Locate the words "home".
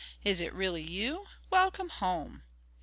1.89-2.41